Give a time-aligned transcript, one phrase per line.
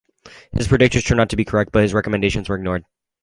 [0.51, 2.85] His predictions turned out to be correct, but his recommendations were ignored.